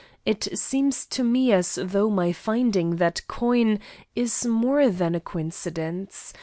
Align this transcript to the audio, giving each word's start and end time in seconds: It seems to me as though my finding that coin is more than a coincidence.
It 0.25 0.57
seems 0.57 1.05
to 1.05 1.23
me 1.23 1.53
as 1.53 1.75
though 1.79 2.09
my 2.09 2.33
finding 2.33 2.95
that 2.95 3.21
coin 3.27 3.79
is 4.15 4.47
more 4.47 4.89
than 4.89 5.13
a 5.13 5.19
coincidence. 5.19 6.33